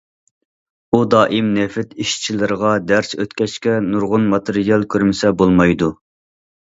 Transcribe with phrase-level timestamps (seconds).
[0.95, 5.93] ئۇ دائىم نېفىت ئىشچىلىرىغا دەرس ئۆتكەچكە، نۇرغۇن ماتېرىيال كۆرمىسە بولمايدۇ.